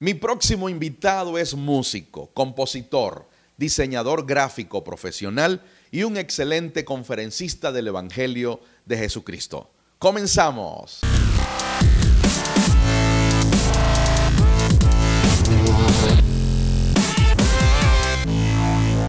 [0.00, 8.60] Mi próximo invitado es músico, compositor, diseñador gráfico profesional y un excelente conferencista del Evangelio
[8.86, 9.72] de Jesucristo.
[9.98, 11.00] Comenzamos.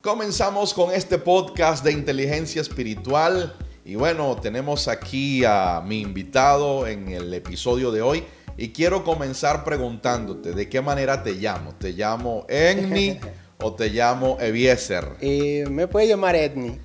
[0.01, 7.09] Comenzamos con este podcast de inteligencia espiritual y bueno, tenemos aquí a mi invitado en
[7.09, 8.23] el episodio de hoy
[8.57, 11.75] y quiero comenzar preguntándote, ¿de qué manera te llamo?
[11.75, 13.19] ¿Te llamo Egni
[13.57, 15.15] o te llamo Eviezer?
[15.21, 16.79] Eh, me puede llamar Egni.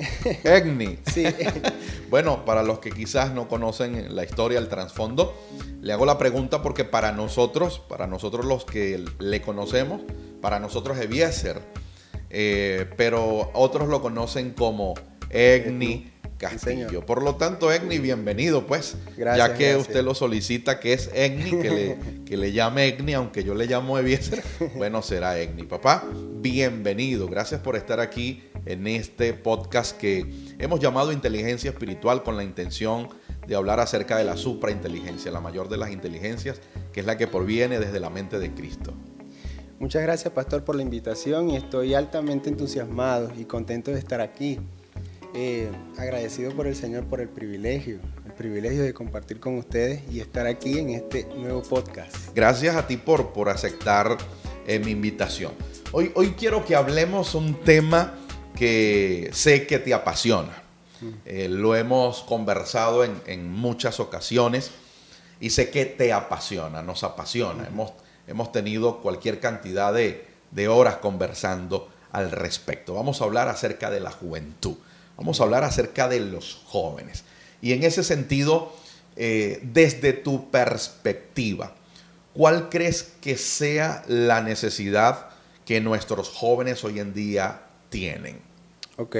[0.44, 0.98] Egni.
[1.12, 1.24] Sí.
[2.10, 5.36] bueno, para los que quizás no conocen la historia, el trasfondo,
[5.80, 10.02] le hago la pregunta porque para nosotros, para nosotros los que le conocemos,
[10.40, 11.60] para nosotros Eviezer,
[12.30, 14.94] eh, pero otros lo conocen como
[15.30, 16.13] Egni
[16.50, 17.06] Castillo.
[17.06, 18.96] Por lo tanto, Egni, bienvenido, pues.
[19.16, 23.44] ya que usted lo solicita, que es Egni, que le, que le llame Egni, aunque
[23.44, 24.42] yo le llamo Eviezer,
[24.76, 25.62] bueno, será Egni.
[25.62, 26.04] Papá,
[26.40, 27.28] bienvenido.
[27.28, 30.26] Gracias por estar aquí en este podcast que
[30.58, 33.08] hemos llamado Inteligencia Espiritual con la intención
[33.46, 36.60] de hablar acerca de la suprainteligencia, la mayor de las inteligencias,
[36.92, 38.92] que es la que proviene desde la mente de Cristo.
[39.78, 44.60] Muchas gracias, Pastor, por la invitación y estoy altamente entusiasmado y contento de estar aquí.
[45.36, 45.68] Eh,
[45.98, 50.46] agradecido por el Señor por el privilegio, el privilegio de compartir con ustedes y estar
[50.46, 52.14] aquí en este nuevo podcast.
[52.36, 54.16] Gracias a ti por, por aceptar
[54.64, 55.50] eh, mi invitación.
[55.90, 58.14] Hoy, hoy quiero que hablemos un tema
[58.54, 60.62] que sé que te apasiona.
[61.00, 61.08] Mm.
[61.24, 64.70] Eh, lo hemos conversado en, en, muchas ocasiones
[65.40, 67.66] y sé que te apasiona, nos apasiona.
[67.66, 67.92] Hemos,
[68.28, 72.94] hemos tenido cualquier cantidad de, de horas conversando al respecto.
[72.94, 74.76] Vamos a hablar acerca de la juventud.
[75.16, 77.24] Vamos a hablar acerca de los jóvenes.
[77.62, 78.72] Y en ese sentido,
[79.16, 81.74] eh, desde tu perspectiva,
[82.34, 85.28] ¿cuál crees que sea la necesidad
[85.64, 88.38] que nuestros jóvenes hoy en día tienen?
[88.96, 89.16] Ok,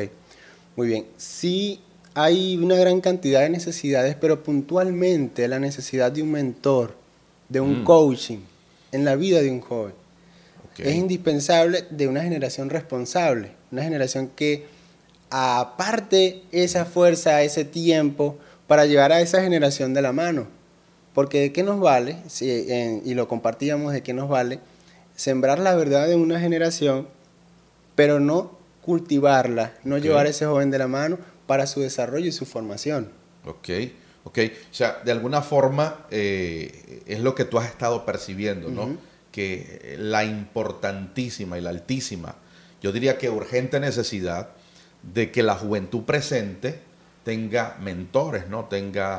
[0.76, 1.06] muy bien.
[1.16, 1.80] Sí
[2.14, 6.94] hay una gran cantidad de necesidades, pero puntualmente la necesidad de un mentor,
[7.48, 7.84] de un mm.
[7.84, 8.38] coaching
[8.92, 9.94] en la vida de un joven.
[10.78, 14.66] Es indispensable de una generación responsable, una generación que
[15.30, 20.46] aparte esa fuerza, ese tiempo para llevar a esa generación de la mano.
[21.14, 24.58] Porque de qué nos vale, y lo compartíamos, de qué nos vale
[25.16, 27.08] sembrar la verdad en una generación,
[27.94, 32.32] pero no cultivarla, no llevar a ese joven de la mano para su desarrollo y
[32.32, 33.10] su formación.
[33.46, 33.68] Ok,
[34.24, 34.38] ok.
[34.70, 38.96] O sea, de alguna forma eh, es lo que tú has estado percibiendo, ¿no?
[39.30, 42.36] Que la importantísima y la altísima,
[42.82, 44.50] yo diría que urgente necesidad
[45.12, 46.80] de que la juventud presente
[47.24, 48.66] tenga mentores, ¿no?
[48.66, 49.18] Tenga,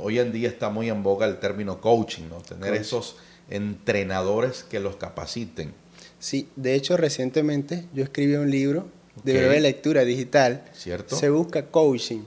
[0.00, 2.36] hoy en día está muy en boga el término coaching, ¿no?
[2.36, 3.16] Tener esos
[3.50, 5.72] entrenadores que los capaciten.
[6.18, 8.88] Sí, de hecho recientemente yo escribí un libro
[9.24, 10.64] de breve lectura digital.
[10.74, 11.16] ¿Cierto?
[11.16, 12.22] Se busca coaching.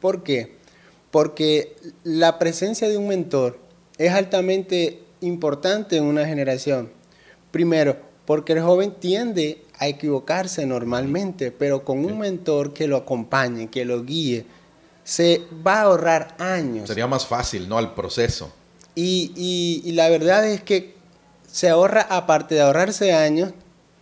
[0.00, 0.56] ¿Por qué?
[1.10, 3.58] Porque la presencia de un mentor
[3.96, 6.90] es altamente importante en una generación.
[7.50, 13.68] Primero, porque el joven tiende a equivocarse normalmente, pero con un mentor que lo acompañe,
[13.68, 14.44] que lo guíe,
[15.04, 16.88] se va a ahorrar años.
[16.88, 17.78] Sería más fácil, ¿no?
[17.78, 18.52] El proceso.
[18.94, 19.32] Y,
[19.84, 20.96] y, la verdad es que
[21.50, 23.52] se ahorra, aparte de ahorrarse años,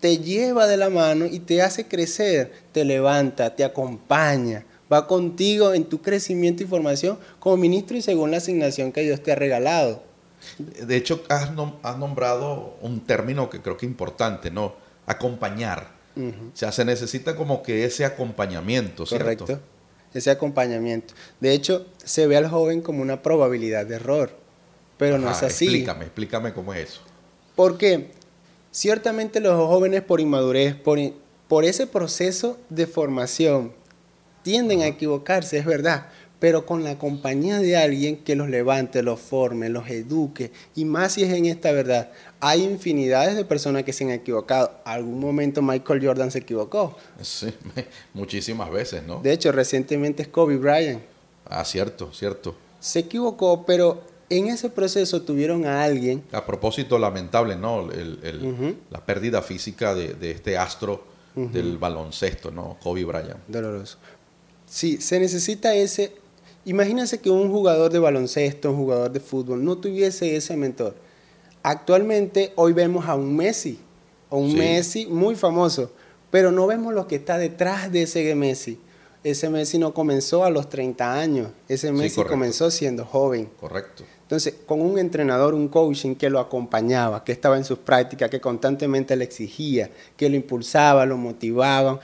[0.00, 5.74] te lleva de la mano y te hace crecer, te levanta, te acompaña, va contigo
[5.74, 9.34] en tu crecimiento y formación como ministro y según la asignación que Dios te ha
[9.34, 10.02] regalado.
[10.58, 11.50] De hecho, has,
[11.82, 14.85] has nombrado un término que creo que es importante, ¿no?
[15.06, 15.94] Acompañar.
[16.16, 19.44] O sea, se necesita como que ese acompañamiento, ¿cierto?
[19.44, 19.60] Correcto,
[20.14, 21.12] ese acompañamiento.
[21.40, 24.30] De hecho, se ve al joven como una probabilidad de error,
[24.96, 25.66] pero no es así.
[25.66, 27.00] Explícame, explícame cómo es eso.
[27.54, 28.12] Porque
[28.70, 30.98] ciertamente los jóvenes por inmadurez, por,
[31.48, 33.74] por ese proceso de formación,
[34.42, 36.06] tienden a equivocarse, es verdad,
[36.38, 41.12] pero con la compañía de alguien que los levante, los forme, los eduque, y más
[41.12, 42.10] si es en esta verdad.
[42.40, 44.70] Hay infinidades de personas que se han equivocado.
[44.84, 46.96] Algún momento Michael Jordan se equivocó.
[47.22, 47.52] Sí,
[48.14, 49.20] muchísimas veces, ¿no?
[49.20, 51.02] De hecho, recientemente es Kobe Bryant.
[51.46, 52.54] Ah, cierto, cierto.
[52.80, 56.24] Se equivocó, pero en ese proceso tuvieron a alguien.
[56.32, 57.88] A propósito, lamentable, ¿no?
[58.90, 62.76] La pérdida física de, este astro del baloncesto, ¿no?
[62.82, 63.38] Kobe Bryant.
[63.46, 63.98] Doloroso.
[64.66, 66.12] Sí, se necesita ese.
[66.66, 70.96] Imagínense que un jugador de baloncesto, un jugador de fútbol, no tuviese ese mentor
[71.62, 73.80] Actualmente hoy vemos a un Messi,
[74.30, 75.90] o un Messi muy famoso,
[76.30, 78.78] pero no vemos lo que está detrás de ese Messi.
[79.24, 83.48] Ese Messi no comenzó a los 30 años, ese Messi comenzó siendo joven.
[83.58, 84.04] Correcto.
[84.22, 88.40] Entonces, con un entrenador, un coaching que lo acompañaba, que estaba en sus prácticas, que
[88.40, 91.98] constantemente le exigía, que lo impulsaba, lo motivaba.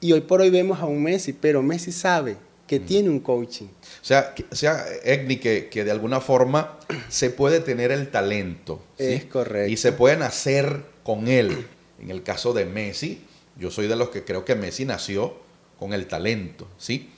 [0.00, 2.36] Y hoy por hoy vemos a un Messi, pero Messi sabe
[2.68, 3.64] que tiene un coaching.
[3.64, 6.78] O sea, que, sea Egni, que, que, de alguna forma
[7.08, 8.84] se puede tener el talento.
[8.98, 9.72] Es correcto.
[9.72, 11.66] Y se pueden hacer con él.
[12.00, 13.24] En el caso de Messi,
[13.58, 15.34] yo soy de los que creo que Messi nació
[15.78, 17.10] con el talento, ¿sí?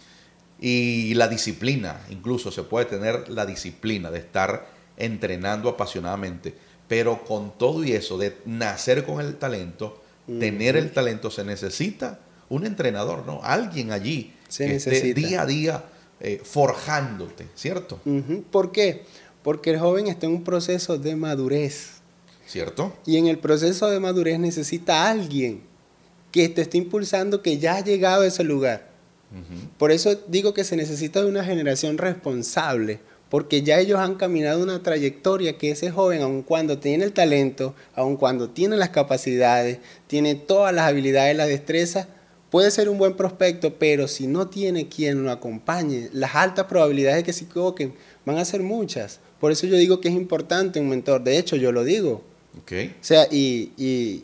[0.61, 6.55] Y la disciplina, incluso se puede tener la disciplina de estar entrenando apasionadamente,
[6.87, 10.03] pero con todo y eso de nacer con el talento,
[10.39, 12.21] tener el talento, se necesita
[12.51, 13.41] un entrenador, ¿no?
[13.43, 15.85] Alguien allí que esté día a día
[16.21, 17.99] eh, forjándote, ¿cierto?
[18.51, 19.05] ¿Por qué?
[19.43, 22.03] Porque el joven está en un proceso de madurez.
[22.47, 22.95] ¿Cierto?
[23.07, 25.63] Y en el proceso de madurez necesita alguien
[26.31, 28.91] que te esté impulsando que ya ha llegado a ese lugar
[29.79, 32.99] por eso digo que se necesita de una generación responsable,
[33.29, 37.75] porque ya ellos han caminado una trayectoria que ese joven, aun cuando tiene el talento,
[37.95, 42.09] aun cuando tiene las capacidades, tiene todas las habilidades, la destreza,
[42.51, 47.19] puede ser un buen prospecto, pero si no tiene quien lo acompañe, las altas probabilidades
[47.19, 47.95] de que se equivoquen
[48.27, 49.21] van a ser muchas.
[49.39, 51.23] Por eso yo digo que es importante un mentor.
[51.23, 52.23] De hecho, yo lo digo.
[52.63, 52.89] Okay.
[53.01, 53.73] O sea, y,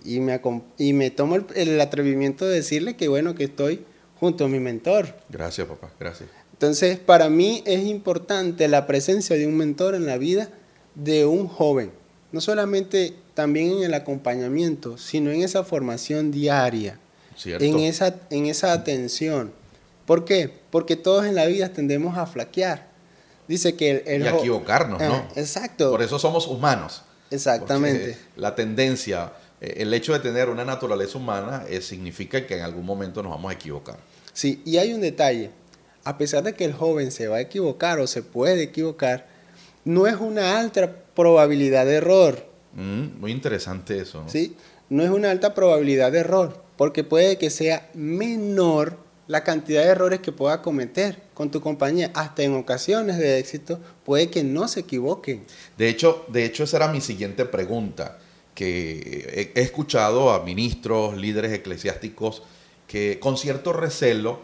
[0.05, 0.40] y, me,
[0.78, 3.84] y me tomo el atrevimiento de decirle que bueno, que estoy
[4.19, 5.14] junto a mi mentor.
[5.28, 6.28] Gracias, papá, gracias.
[6.52, 10.50] Entonces, para mí es importante la presencia de un mentor en la vida
[10.94, 11.93] de un joven.
[12.32, 16.99] No solamente también en el acompañamiento, sino en esa formación diaria,
[17.44, 19.53] en esa, en esa atención.
[20.06, 20.53] ¿Por qué?
[20.71, 22.88] Porque todos en la vida tendemos a flaquear.
[23.49, 24.23] Dice que el...
[24.23, 25.15] y a equivocarnos, ¿no?
[25.15, 25.91] Ah, exacto.
[25.91, 27.03] Por eso somos humanos.
[27.31, 28.17] Exactamente.
[28.37, 32.85] la tendencia eh, el hecho de tener una naturaleza humana eh, significa que en algún
[32.85, 33.99] momento nos vamos a equivocar.
[34.33, 35.50] Sí, y hay un detalle.
[36.05, 39.27] A pesar de que el joven se va a equivocar o se puede equivocar,
[39.85, 42.47] no es una alta probabilidad de error.
[42.75, 44.23] Mm, muy interesante eso.
[44.23, 44.29] ¿no?
[44.29, 44.56] Sí,
[44.88, 49.88] no es una alta probabilidad de error, porque puede que sea menor la cantidad de
[49.88, 52.11] errores que pueda cometer con tu compañía.
[52.14, 55.44] Hasta en ocasiones de éxito puede que no se equivoquen.
[55.76, 58.19] De hecho, de hecho esa era mi siguiente pregunta
[58.55, 62.43] que he escuchado a ministros, líderes eclesiásticos,
[62.87, 64.40] que con cierto recelo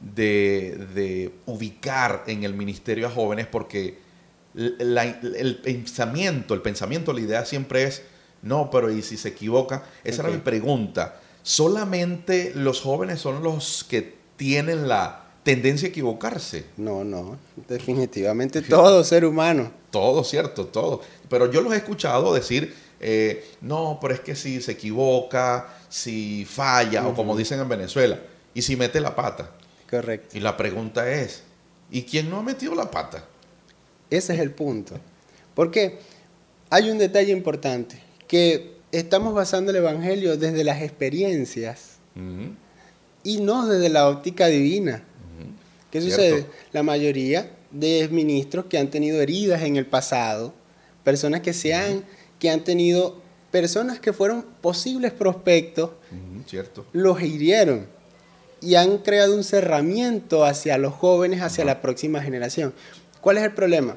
[0.00, 3.98] de, ubicar en el ministerio a jóvenes porque
[4.54, 8.02] el pensamiento, el pensamiento, la idea siempre es,
[8.42, 9.84] no, pero ¿y si se equivoca?
[10.02, 11.20] Esa era mi pregunta.
[11.42, 16.66] ¿Solamente los jóvenes son los que tienen la tendencia a equivocarse?
[16.76, 19.72] No, no, definitivamente todo ser humano.
[19.90, 21.02] Todo, cierto, todo.
[21.28, 22.74] Pero yo los he escuchado decir
[23.04, 28.18] eh, no, pero es que si se equivoca, si falla, o como dicen en Venezuela,
[28.54, 29.50] y si mete la pata.
[29.90, 30.38] Correcto.
[30.38, 31.42] Y la pregunta es,
[31.90, 33.24] ¿y quién no ha metido la pata?
[34.08, 34.94] Ese es el punto.
[35.52, 35.98] Porque
[36.70, 41.96] hay un detalle importante, que estamos basando el Evangelio desde las experiencias
[43.24, 45.02] y no desde la óptica divina.
[45.90, 46.46] ¿Qué sucede?
[46.72, 50.54] La mayoría de ministros que han tenido heridas en el pasado,
[51.04, 52.04] personas que se han
[52.38, 53.20] que han tenido
[53.52, 55.90] personas que fueron posibles prospectos,
[56.46, 56.84] cierto.
[56.92, 57.86] los hirieron
[58.60, 62.74] y han creado un cerramiento hacia los jóvenes, hacia la próxima generación.
[63.20, 63.96] ¿Cuál es el problema?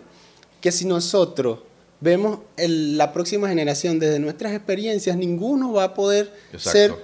[0.62, 1.60] Que si nosotros
[2.06, 6.96] vemos la próxima generación desde nuestras experiencias, ninguno va a poder ser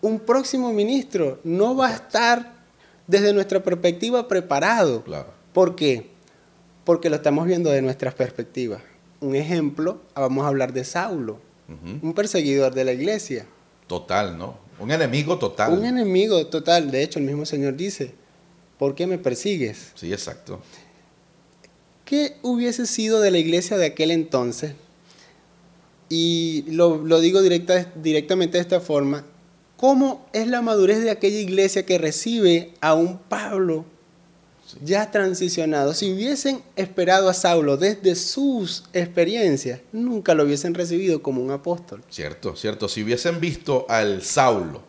[0.00, 2.54] un próximo ministro, no va a estar
[3.08, 5.02] desde nuestra perspectiva preparado.
[5.52, 6.10] ¿Por qué?
[6.84, 8.80] Porque lo estamos viendo de nuestras perspectivas
[9.20, 11.38] un ejemplo, vamos a hablar de Saulo,
[12.02, 13.46] un perseguidor de la iglesia.
[13.86, 14.58] Total, ¿no?
[14.78, 15.72] Un enemigo total.
[15.72, 16.90] Un enemigo total.
[16.90, 18.14] De hecho, el mismo Señor dice,
[18.78, 19.92] ¿por qué me persigues?
[19.94, 20.60] Sí, exacto.
[22.08, 24.72] ¿Qué hubiese sido de la iglesia de aquel entonces?
[26.08, 29.26] Y lo, digo directa, directamente de esta forma.
[29.76, 33.84] ¿Cómo es la madurez de aquella iglesia que recibe a un Pablo
[34.82, 41.42] ya transicionado, si hubiesen esperado a Saulo desde sus experiencias, nunca lo hubiesen recibido como
[41.42, 42.02] un apóstol.
[42.08, 42.88] Cierto, cierto.
[42.88, 44.82] Si hubiesen visto al Saulo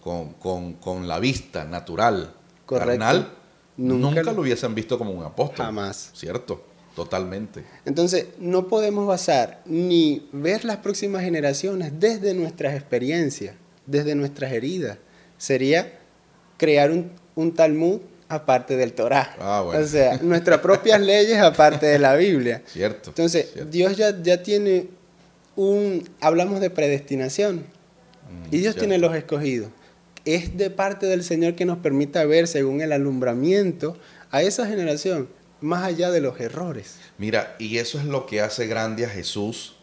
[0.00, 2.32] con, la vista natural,
[2.66, 3.39] carnal,
[3.80, 5.66] nunca, lo hubiesen visto como un apóstol.
[5.66, 6.10] Jamás.
[6.14, 7.64] Cierto, totalmente.
[7.84, 13.54] Entonces, no podemos basar ni ver las próximas generaciones desde nuestras experiencias,
[13.86, 14.98] desde nuestras heridas.
[15.38, 15.98] Sería
[16.56, 19.34] crear un, un Talmud aparte del Torah.
[19.40, 22.62] Ah, o sea, nuestras propias leyes aparte de la Biblia.
[22.66, 23.10] Cierto.
[23.10, 24.86] Entonces, Dios ya, ya tiene
[25.56, 29.70] un, hablamos de predestinación, mm, y Dios tiene los escogidos.
[30.24, 33.96] Es de parte del Señor que nos permita ver según el alumbramiento
[34.30, 35.28] a esa generación
[35.60, 36.96] más allá de los errores.
[37.18, 39.74] Mira, y eso es lo que hace grande a Jesús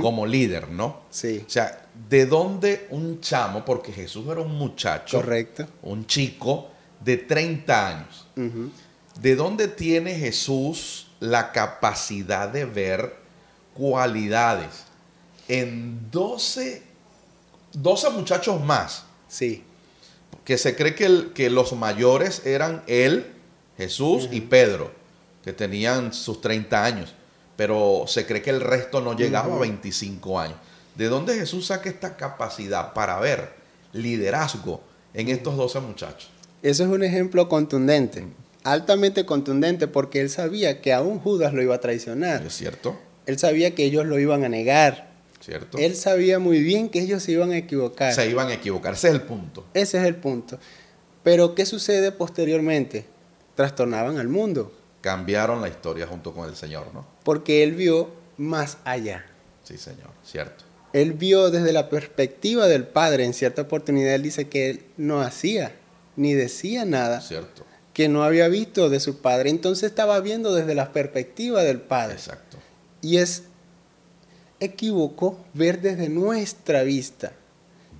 [0.00, 1.02] como líder, ¿no?
[1.10, 3.64] Sí, O sea, ¿de dónde un chamo?
[3.64, 5.68] Porque Jesús era un muchacho, correcto.
[5.82, 8.26] un chico de 30 años.
[9.20, 13.14] ¿De dónde tiene Jesús la capacidad de ver
[13.74, 14.86] cualidades
[15.46, 16.82] en 12,
[17.72, 19.04] 12 muchachos más?
[19.32, 19.64] Sí,
[20.44, 23.26] Que se cree que, el- que los mayores eran él,
[23.78, 24.90] Jesús y Pedro,
[25.42, 27.14] que tenían sus 30 años,
[27.56, 30.56] pero se cree que el resto no llegaba a 25 años.
[30.96, 33.52] ¿De dónde Jesús saca esta capacidad para ver
[33.92, 34.82] liderazgo
[35.14, 36.28] en estos 12 muchachos?
[36.62, 38.24] eso es un ejemplo contundente,
[38.64, 42.44] altamente contundente, porque él sabía que aún Judas lo iba a traicionar.
[42.46, 42.98] ¿Es cierto?
[43.26, 45.11] Él sabía que ellos lo iban a negar.
[45.44, 45.76] ¿Cierto?
[45.78, 48.14] Él sabía muy bien que ellos se iban a equivocar.
[48.14, 48.94] Se iban a equivocar.
[48.94, 49.64] Ese es el punto.
[49.74, 50.58] Ese es el punto.
[51.24, 53.06] Pero ¿qué sucede posteriormente?
[53.54, 57.04] Trastornaban al mundo, Cambiaron la historia junto con el Señor, ¿no?
[57.24, 59.26] porque él vio más allá.
[59.64, 60.64] Sí, Señor, cierto.
[60.92, 63.24] Él vio desde la perspectiva del Padre.
[63.24, 65.74] En cierta oportunidad él dice que él no hacía
[66.16, 67.64] ni decía nada Cierto.
[67.94, 69.50] que no había visto de su Padre.
[69.50, 72.14] Entonces estaba viendo desde la perspectiva del Padre.
[72.14, 72.58] Exacto.
[73.00, 73.44] Y es
[74.62, 77.32] equívoco ver desde nuestra vista.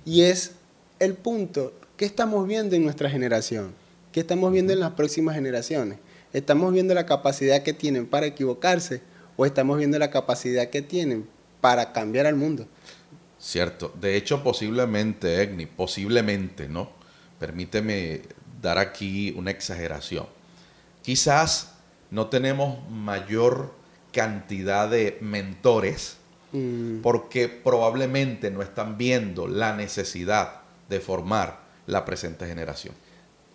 [0.05, 0.51] Y es
[0.99, 3.73] el punto que estamos viendo en nuestra generación,
[4.11, 5.99] que estamos viendo en las próximas generaciones.
[6.31, 9.01] Estamos viendo la capacidad que tienen para equivocarse
[9.37, 11.27] o estamos viendo la capacidad que tienen
[11.61, 12.67] para cambiar al mundo.
[13.39, 13.93] Cierto.
[13.99, 16.89] De hecho, posiblemente, Egni, posiblemente, ¿no?
[17.39, 18.21] Permíteme
[18.61, 20.27] dar aquí una exageración.
[21.01, 21.73] Quizás
[22.09, 23.73] no tenemos mayor
[24.13, 26.17] cantidad de mentores
[26.53, 32.95] Mm, porque probablemente no están viendo la necesidad de formar la presente generación.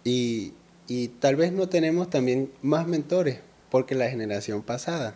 [0.04, 0.52] y,
[0.86, 3.40] y tal vez no tenemos también más mentores
[3.70, 5.14] porque la generación pasada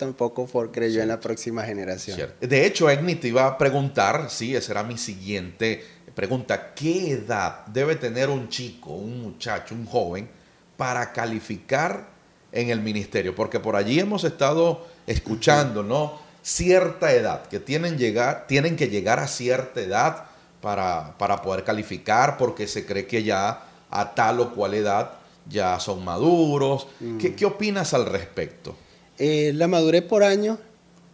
[0.00, 2.16] tampoco creyó en la próxima generación.
[2.16, 2.46] Cierto.
[2.46, 5.84] De hecho, Egni te iba a preguntar, sí, esa era mi siguiente
[6.14, 10.28] pregunta, ¿qué edad debe tener un chico, un muchacho, un joven
[10.76, 12.08] para calificar
[12.50, 13.34] en el ministerio?
[13.34, 16.29] Porque por allí hemos estado escuchando, ¿no?
[16.42, 20.24] Cierta edad, que tienen, llegar, tienen que llegar a cierta edad
[20.60, 25.12] para, para poder calificar, porque se cree que ya a tal o cual edad
[25.48, 26.86] ya son maduros.
[27.18, 28.74] ¿Qué, qué opinas al respecto?
[29.18, 30.58] Eh, la madurez por año,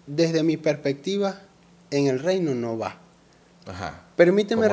[0.06, 1.40] desde mi perspectiva,
[1.90, 2.96] en el reino no va.
[3.66, 4.02] Ajá.
[4.14, 4.68] Permíteme,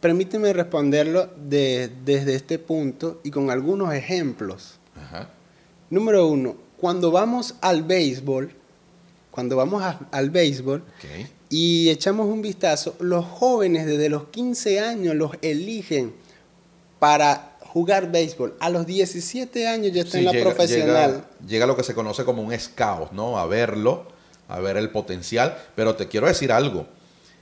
[0.00, 4.78] permíteme responderlo de- desde este punto y con algunos ejemplos.
[4.96, 5.28] Ajá.
[5.90, 8.52] Número uno, cuando vamos al béisbol,
[9.32, 10.84] cuando vamos a- al béisbol
[11.48, 16.14] y echamos un vistazo, los jóvenes desde los 15 años los eligen
[17.00, 18.54] para jugar béisbol.
[18.60, 21.10] A los 17 años ya está Sí, en la llega- profesional.
[21.12, 23.38] Llega, llega lo que se conoce como un scout, ¿no?
[23.38, 24.06] A verlo,
[24.48, 25.56] a ver el potencial.
[25.74, 26.86] Pero te quiero decir algo.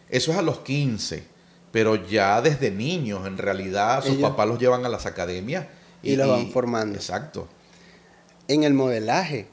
[0.09, 1.25] Eso es a los 15.
[1.73, 5.67] Pero ya desde niños, en realidad, sus Ellos- papás los llevan a las academias.
[6.03, 6.97] Y los van formando.
[6.97, 7.49] Exacto.
[8.49, 9.47] en el modelaje,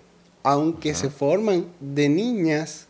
[0.44, 2.88] aunque se forman de niñas,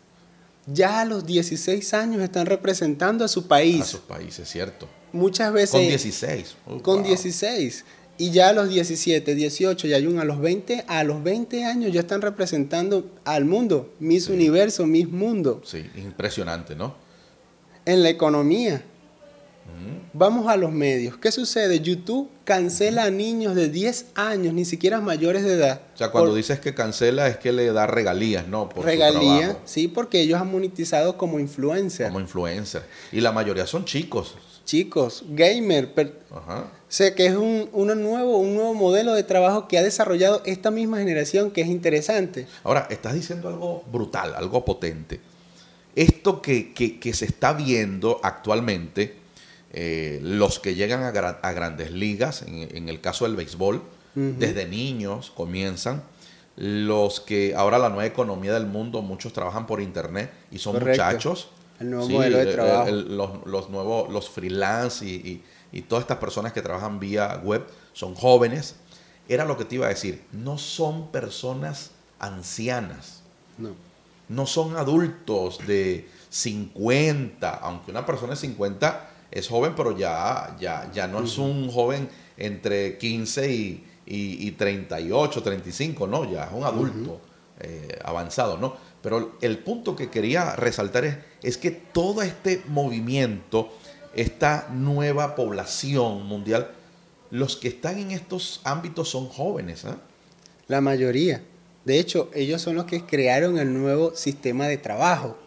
[0.66, 3.82] ya a los 16 años están representando a su país.
[3.82, 4.88] A sus países, cierto.
[5.14, 6.56] Muchas veces Con 16.
[6.66, 7.08] Uh, con wow.
[7.08, 7.86] 16
[8.18, 11.66] y ya a los 17, 18 y hay un a los 20, a los 20
[11.66, 16.96] años ya están representando al mundo, Miss Universo, Miss Mundo, Sí, impresionante, ¿no?
[17.86, 18.84] en la economía.
[20.14, 21.18] Vamos a los medios.
[21.18, 21.80] ¿Qué sucede?
[21.80, 25.82] YouTube cancela a niños de 10 años, ni siquiera mayores de edad.
[25.94, 28.68] O sea, cuando por dices que cancela es que le da regalías, ¿no?
[28.70, 32.08] Por su regalía, trabajo sí, porque ellos han monetizado como influencer.
[32.08, 32.82] como influencer.
[33.12, 34.36] Y la mayoría son chicos.
[34.66, 36.66] Chicos, gamer, per- Ajá.
[36.90, 40.72] sé que es un, uno nuevo, un nuevo modelo de trabajo que ha desarrollado esta
[40.72, 42.48] misma generación que es interesante.
[42.64, 45.20] Ahora, estás diciendo algo brutal, algo potente.
[45.96, 49.16] Esto que, que- que se está viendo actualmente,
[49.74, 53.82] eh, los que llegan a, gra- a grandes ligas, en, en el caso del béisbol,
[54.16, 56.02] desde niños comienzan,
[56.56, 61.04] los que ahora la nueva economía del mundo, muchos trabajan por internet y son Correcto.
[61.04, 61.50] muchachos.
[61.80, 62.88] El nuevo modelo de el- trabajo.
[62.88, 67.40] el- los, los nuevos, los freelance y, y- y todas estas personas que trabajan vía
[67.44, 68.78] web son jóvenes.
[69.30, 73.22] Era lo que te iba a decir, no son personas ancianas,
[73.60, 73.76] No.
[74.30, 80.90] no son adultos de 50, aunque una persona de 50 es joven, pero ya, ya,
[80.94, 86.52] ya no es un joven entre 15 y, y- y 38, 35, no, ya es
[86.54, 87.20] un adulto
[87.60, 88.76] eh, avanzado, ¿no?
[89.02, 93.70] Pero el punto que quería resaltar es, es que todo este movimiento,
[94.16, 96.72] esta nueva población mundial,
[97.32, 99.98] los que están en estos ámbitos son jóvenes, ¿ah?
[100.68, 101.42] La mayoría.
[101.86, 105.38] De hecho, ellos son los que crearon el nuevo sistema de trabajo.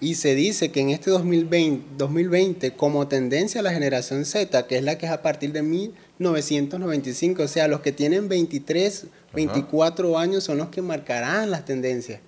[0.00, 4.78] Y se dice que en este 2020, 2020, como tendencia a la generación Z, que
[4.78, 10.18] es la que es a partir de 1995, o sea, los que tienen 23, 24
[10.18, 12.20] años son los que marcarán las tendencias.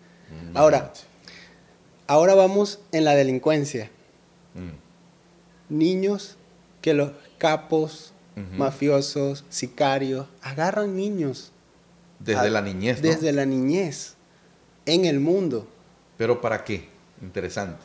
[0.53, 0.93] Mm, ahora,
[2.07, 3.91] ahora vamos en la delincuencia.
[4.55, 5.75] Mm.
[5.75, 6.37] Niños
[6.83, 8.13] que los capos,
[8.57, 11.53] mafiosos, sicarios, agarran niños.
[12.19, 13.01] Desde la niñez.
[13.01, 14.15] Desde la niñez,
[14.85, 15.67] en el mundo.
[16.19, 16.92] ¿Pero para qué?
[17.23, 17.81] Interesante.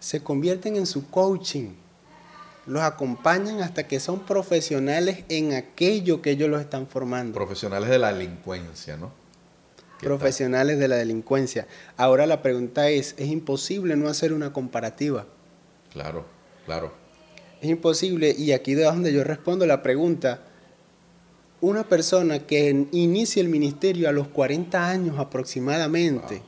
[0.00, 1.70] Se convierten en su coaching.
[2.66, 7.34] Los acompañan hasta que son profesionales en aquello que ellos los están formando.
[7.34, 9.12] Profesionales de la delincuencia, ¿no?
[10.00, 11.66] Profesionales de la delincuencia.
[11.96, 15.26] Ahora la pregunta es, ¿es imposible no hacer una comparativa?
[15.92, 16.26] Claro,
[16.66, 16.92] claro.
[17.60, 20.40] Es imposible, y aquí de donde yo respondo la pregunta,
[21.60, 26.42] una persona que inicia el ministerio a los 40 años aproximadamente,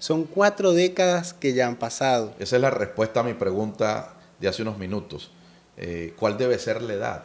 [0.00, 2.34] son cuatro décadas que ya han pasado.
[2.40, 5.30] Esa es la respuesta a mi pregunta de hace unos minutos.
[5.76, 7.24] Eh, ¿Cuál debe ser la edad?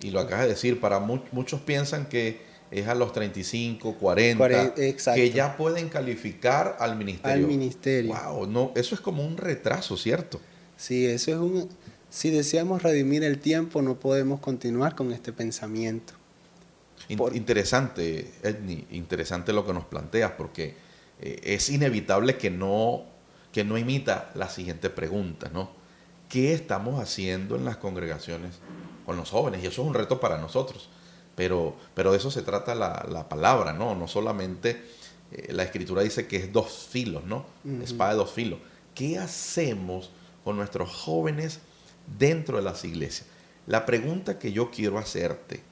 [0.00, 4.74] Y lo acabas de decir, para muchos piensan que es a los 35, 40,
[5.14, 7.44] que ya pueden calificar al ministerio.
[7.44, 8.14] Al ministerio.
[8.14, 10.40] Wow, no, eso es como un retraso, ¿cierto?
[10.76, 11.68] Sí, eso es un
[12.10, 16.14] si deseamos redimir el tiempo, no podemos continuar con este pensamiento.
[17.08, 20.74] Interesante, Edni, interesante lo que nos planteas, porque
[21.20, 23.04] eh, es inevitable que no,
[23.52, 25.70] que no imita la siguiente pregunta, ¿no?
[26.28, 28.58] ¿Qué estamos haciendo en las congregaciones
[29.06, 29.62] con los jóvenes?
[29.62, 30.90] Y eso es un reto para nosotros.
[31.34, 33.94] Pero, pero de eso se trata la, palabra, ¿no?
[33.94, 34.82] No solamente
[35.32, 37.46] eh, la escritura dice que es dos filos, ¿no?
[37.82, 38.58] Espada de dos filos.
[38.94, 40.10] ¿Qué hacemos
[40.44, 41.60] con nuestros jóvenes
[42.18, 43.28] dentro de las iglesias?
[43.66, 45.62] La pregunta que yo quiero hacerte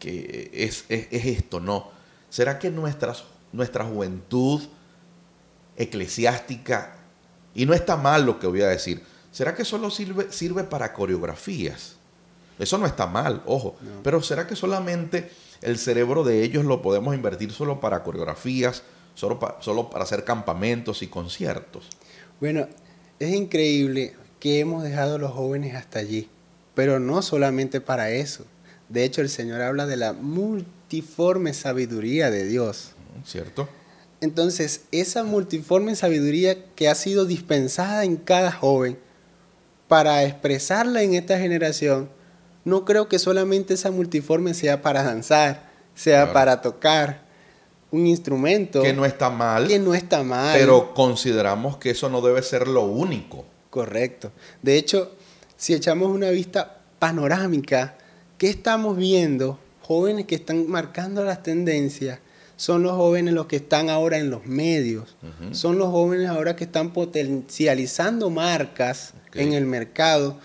[0.00, 1.90] que es, es, esto, ¿no?
[2.30, 4.62] ¿Será que nuestras, nuestra juventud
[5.76, 6.96] eclesiástica,
[7.54, 9.02] y no está mal lo que voy a decir,
[9.32, 11.96] ¿será que solo sirve, sirve para coreografías?
[12.58, 15.30] Eso no está mal, ojo, pero ¿será que solamente
[15.62, 18.82] el cerebro de ellos lo podemos invertir solo para coreografías,
[19.14, 21.88] solo, solo para hacer campamentos y conciertos?
[22.38, 22.68] Bueno,
[23.18, 26.28] es increíble que hemos dejado a los jóvenes hasta allí,
[26.74, 28.44] pero no solamente para eso.
[28.90, 32.92] De hecho, el Señor habla de la multiforme sabiduría de Dios.
[33.24, 33.68] ¿Cierto?
[34.20, 38.98] Entonces, esa multiforme sabiduría que ha sido dispensada en cada joven
[39.88, 42.10] para expresarla en esta generación,
[42.64, 47.22] no creo que solamente esa multiforme sea para danzar, sea para tocar
[47.90, 48.82] un instrumento.
[48.82, 49.66] Que no está mal.
[49.66, 50.56] Que no está mal.
[50.56, 53.44] Pero consideramos que eso no debe ser lo único.
[53.70, 54.32] Correcto.
[54.62, 55.12] De hecho,
[55.56, 57.96] si echamos una vista panorámica
[58.40, 59.58] ¿Qué estamos viendo?
[59.82, 62.20] Jóvenes que están marcando las tendencias.
[62.60, 65.16] Son los jóvenes los que están ahora en los medios.
[65.52, 70.36] Son los jóvenes ahora que están potencializando marcas en el mercado.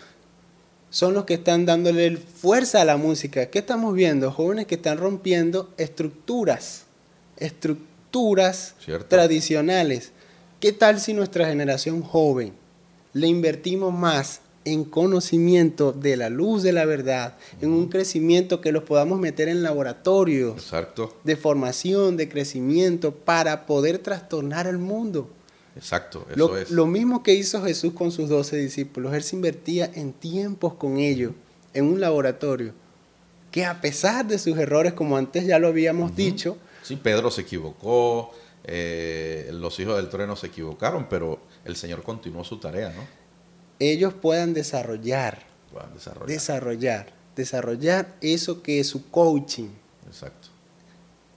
[0.89, 3.47] Son los que están dándole fuerza a la música.
[3.47, 4.31] ¿Qué estamos viendo?
[4.31, 6.85] Jóvenes que están rompiendo estructuras.
[7.35, 8.75] Estructuras
[9.09, 10.13] tradicionales.
[10.61, 12.53] ¿Qué tal si nuestra generación joven
[13.11, 18.71] le invertimos más en conocimiento de la luz de la verdad, en un crecimiento que
[18.71, 21.15] los podamos meter en laboratorios Exacto.
[21.23, 25.29] de formación, de crecimiento, para poder trastornar el mundo.
[25.75, 26.71] Exacto, eso lo, es.
[26.71, 30.97] Lo mismo que hizo Jesús con sus doce discípulos, Él se invertía en tiempos con
[30.97, 31.33] ellos,
[31.73, 32.73] en un laboratorio,
[33.51, 37.41] que a pesar de sus errores, como antes ya lo habíamos dicho, Sí, Pedro se
[37.41, 38.31] equivocó,
[38.63, 43.24] eh, los hijos del trueno se equivocaron, pero el Señor continuó su tarea, ¿no?
[43.79, 45.39] Ellos puedan desarrollar,
[46.27, 49.69] desarrollar, desarrollar, eso que es su coaching.
[50.07, 50.49] Exacto.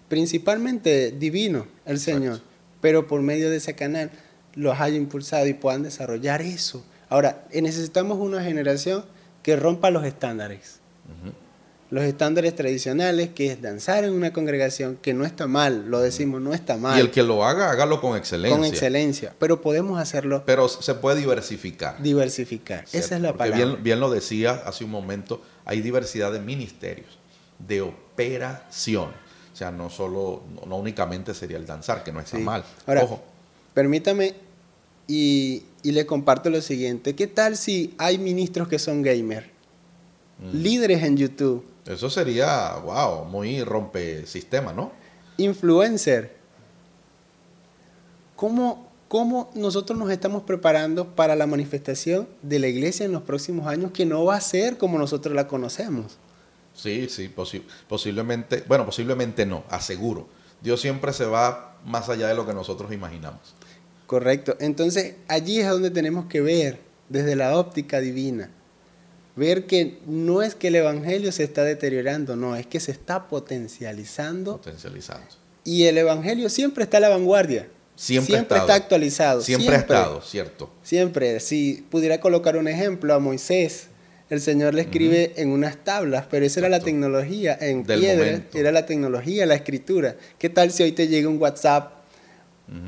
[0.09, 2.41] Principalmente divino, el Señor,
[2.81, 4.11] pero por medio de ese canal
[4.55, 6.85] los haya impulsado y puedan desarrollar eso.
[7.09, 9.05] Ahora, necesitamos una generación
[9.43, 10.81] que rompa los estándares
[11.91, 16.41] los estándares tradicionales, que es danzar en una congregación, que no está mal, lo decimos,
[16.41, 16.99] no está mal.
[16.99, 18.57] Y el que lo haga, hágalo con excelencia.
[18.57, 20.43] Con excelencia, pero podemos hacerlo.
[20.45, 22.01] Pero se puede diversificar.
[22.03, 23.67] Diversificar, esa es la Porque palabra.
[23.67, 27.19] Bien, bien lo decía hace un momento, hay diversidad de ministerios,
[27.67, 29.09] de operación.
[29.53, 32.65] O sea, no solo, no, únicamente sería el danzar, que no está mal.
[32.87, 33.23] Ahora, Ojo.
[33.73, 34.35] Permítame
[35.07, 37.15] y, y le comparto lo siguiente.
[37.15, 39.51] ¿Qué tal si hay ministros que son gamer?
[40.39, 40.63] Mm.
[40.63, 44.93] Líderes en YouTube eso sería, wow, muy rompe sistema, ¿no?
[45.39, 46.37] Influencer.
[48.37, 53.67] ¿Cómo, ¿Cómo nosotros nos estamos preparando para la manifestación de la iglesia en los próximos
[53.67, 56.19] años que no va a ser como nosotros la conocemos?
[56.75, 57.33] Sí, sí,
[57.89, 60.29] posiblemente, bueno, posiblemente no, aseguro.
[60.61, 63.55] Dios siempre se va más allá de lo que nosotros imaginamos.
[64.07, 64.57] Correcto.
[64.61, 68.51] Entonces, allí es donde tenemos que ver desde la óptica divina.
[69.39, 73.29] Ver que no es que el Evangelio se está deteriorando, no, es que se está
[73.29, 74.57] potencializando.
[74.57, 75.27] Potencializando.
[75.63, 77.69] Y el Evangelio siempre está a la vanguardia.
[77.95, 79.41] Siempre, está actualizado.
[79.41, 80.73] Siempre, ha estado, cierto.
[80.83, 81.39] Siempre.
[81.39, 83.89] Si pudiera colocar un ejemplo a Moisés,
[84.29, 88.73] el Señor le escribe en unas tablas, pero esa era la tecnología en piedra, era
[88.73, 90.17] la tecnología, la escritura.
[90.39, 91.93] ¿Qué tal si hoy te llega un WhatsApp,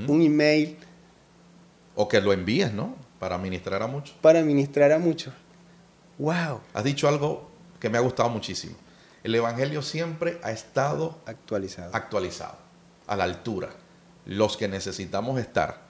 [0.08, 0.76] un email?
[1.94, 2.96] O que lo envíes, ¿no?
[3.20, 4.16] Para ministrar a muchos.
[4.20, 5.32] Para ministrar a muchos.
[6.20, 6.61] ¡Wow!
[6.74, 8.76] Has dicho algo que me ha gustado muchísimo.
[9.24, 11.94] El Evangelio siempre ha estado actualizado.
[11.94, 12.59] Actualizado,
[13.06, 13.70] a la altura.
[14.26, 15.80] Los que necesitamos estar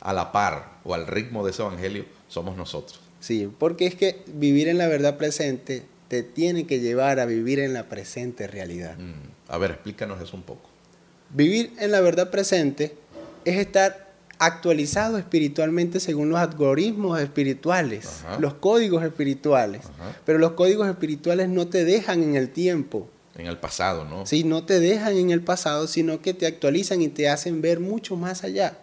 [0.00, 3.00] a la par o al ritmo de ese Evangelio somos nosotros.
[3.18, 7.58] Sí, porque es que vivir en la verdad presente te tiene que llevar a vivir
[7.58, 8.96] en la presente realidad.
[8.96, 9.12] Mm,
[9.48, 10.70] a ver, explícanos eso un poco.
[11.30, 12.94] Vivir en la verdad presente
[13.44, 14.09] es estar
[14.40, 19.82] actualizado espiritualmente según los algoritmos espirituales, los códigos espirituales.
[20.24, 23.08] Pero los códigos espirituales no te dejan en el tiempo.
[23.36, 24.26] En el pasado, ¿no?
[24.26, 27.80] Sí, no te dejan en el pasado, sino que te actualizan y te hacen ver
[27.80, 28.76] mucho más allá.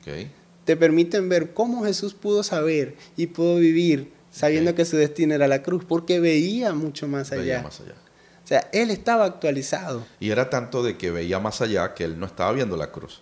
[0.00, 0.30] Okay
[0.64, 5.48] te permiten ver cómo Jesús pudo saber y pudo vivir sabiendo que su destino era
[5.48, 7.42] la cruz, porque veía mucho más allá.
[7.42, 7.94] Veía más allá.
[8.42, 10.06] O sea, él estaba actualizado.
[10.20, 13.20] Y era tanto de que veía más allá que él no estaba viendo la cruz.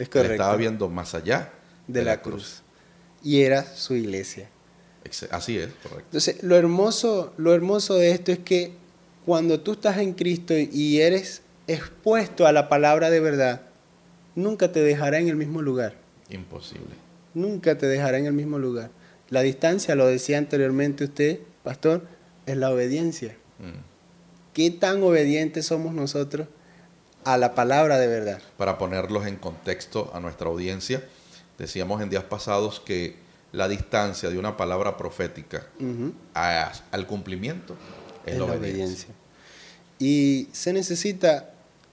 [0.00, 0.32] Es correcto.
[0.32, 1.52] Estaba viendo más allá
[1.86, 2.62] de, la, cruz.
[3.22, 4.48] Y era su iglesia.
[5.30, 6.04] Así es, correcto.
[6.06, 8.72] Entonces, lo hermoso, lo hermoso de esto es que
[9.26, 13.62] cuando tú estás en Cristo y eres expuesto a la palabra de verdad,
[14.34, 15.96] nunca te dejará en el mismo lugar.
[16.30, 16.94] Imposible.
[17.34, 18.90] Nunca te dejará en el mismo lugar.
[19.28, 22.06] La distancia, lo decía anteriormente usted, pastor,
[22.46, 23.36] es la obediencia.
[23.58, 23.82] Mm.
[24.54, 26.48] ¿Qué tan obedientes somos nosotros
[27.24, 28.40] a la palabra de verdad?
[28.56, 31.04] Para ponerlos en contexto a nuestra audiencia,
[31.58, 33.16] decíamos en días pasados que
[33.52, 35.66] la distancia de una palabra profética
[36.34, 37.76] al cumplimiento
[38.26, 39.08] es, la, obediencia.
[39.98, 41.50] Y se necesita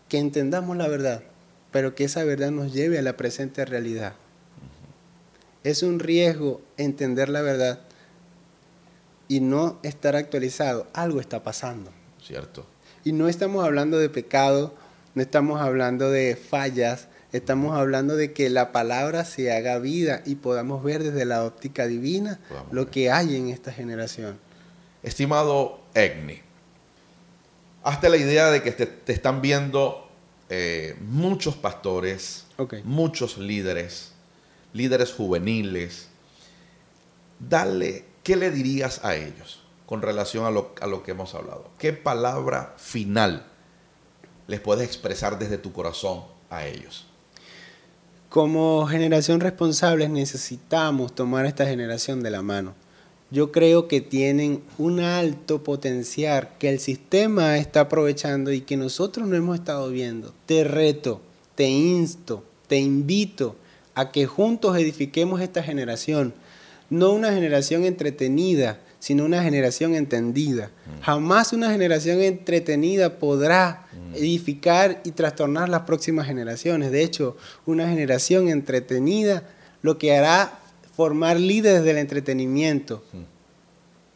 [0.07, 1.23] que entendamos la verdad,
[1.71, 4.13] pero que esa verdad nos lleve a la presente realidad.
[5.63, 7.81] Es un riesgo entender la verdad
[9.27, 10.87] y no estar actualizado.
[10.93, 11.91] Algo está pasando.
[12.21, 12.65] Cierto.
[13.03, 14.73] Y no estamos hablando de pecado,
[15.17, 20.35] no estamos hablando de fallas, estamos hablando de que la palabra se haga vida y
[20.35, 24.37] podamos ver desde la óptica divina lo que hay en esta generación.
[25.01, 26.39] Estimado Egni,
[27.81, 30.07] hazte la idea de que te, están viendo
[30.49, 32.45] eh, muchos pastores,
[32.83, 34.11] muchos líderes,
[34.73, 36.09] líderes juveniles,
[37.39, 41.71] dale, ¿qué le dirías a ellos con relación a lo, a lo que hemos hablado?
[41.79, 43.56] ¿Qué palabra final
[44.47, 47.05] les puedes expresar desde tu corazón a ellos?
[48.29, 52.75] Como generación responsable necesitamos tomar esta generación de la mano.
[53.29, 59.27] Yo creo que tienen un alto potencial que el sistema está aprovechando y que nosotros
[59.27, 60.33] no hemos estado viendo.
[60.45, 61.21] Te reto,
[61.55, 63.55] te insto, te invito
[63.95, 66.33] a que juntos edifiquemos esta generación.
[66.89, 70.67] No una generación entretenida, sino una generación entendida.
[70.67, 71.01] Mm.
[71.01, 74.15] Jamás una generación entretenida podrá mm.
[74.15, 76.91] edificar y trastornar las próximas generaciones.
[76.91, 79.43] De hecho, una generación entretenida
[79.81, 80.59] lo que hará
[80.95, 83.03] formar líderes del entretenimiento.
[83.13, 83.37] Mm.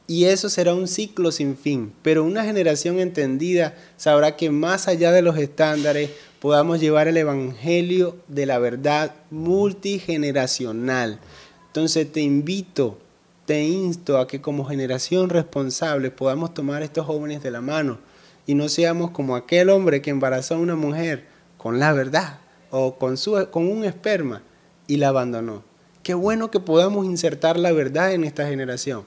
[0.07, 1.93] Y eso será un ciclo sin fin.
[2.01, 6.09] Pero una generación entendida sabrá que más allá de los estándares,
[6.41, 11.19] podamos llevar el Evangelio de la verdad multigeneracional.
[11.67, 12.97] Entonces te invito,
[13.45, 17.99] te insto a que como generación responsable podamos tomar a estos jóvenes de la mano
[18.45, 21.25] y no seamos como aquel hombre que embarazó a una mujer
[21.57, 24.41] con la verdad o con, su, con un esperma
[24.87, 25.63] y la abandonó.
[26.03, 29.03] Qué bueno que podamos insertar la verdad en esta generación,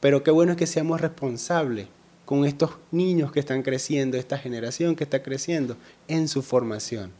[0.00, 1.88] pero qué bueno es que seamos responsables
[2.24, 5.76] con estos niños que están creciendo, esta generación que está creciendo
[6.08, 7.12] en su formación.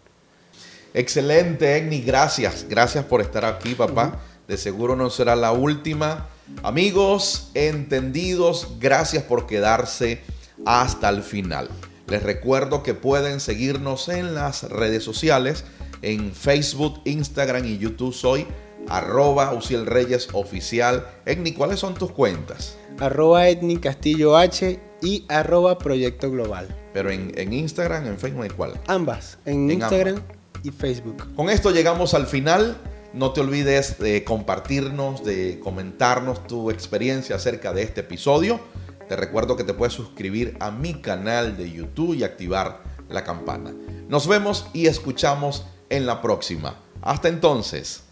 [0.93, 2.67] Excelente, Egni, gracias.
[2.69, 4.19] Gracias por estar aquí, papá.
[4.49, 6.27] De seguro no será la última.
[6.63, 10.21] Amigos, entendidos, gracias por quedarse
[10.65, 11.69] hasta el final.
[12.09, 15.65] Les recuerdo que pueden seguirnos en las redes sociales,
[16.03, 18.15] en Facebook, Instagram y YouTube.
[18.15, 18.47] Soy
[18.89, 21.07] arroba Uciel Reyes Oficial.
[21.25, 22.77] Egni, ¿cuáles son tus cuentas?
[22.99, 26.69] Arroba Etni Castillo H y arroba Proyecto Global.
[26.93, 28.81] Pero en, Instagram, en Facebook, ¿y cuál?
[28.87, 30.21] Ambas, en, Instagram
[30.63, 31.35] y Facebook.
[31.35, 32.77] Con esto llegamos al final.
[33.17, 38.61] No te olvides de compartirnos, de comentarnos tu experiencia acerca de este episodio.
[39.09, 43.75] Te recuerdo que te puedes suscribir a mi canal de YouTube y activar la campana.
[44.11, 46.79] Nos vemos y escuchamos en la próxima.
[47.01, 48.06] Hasta entonces.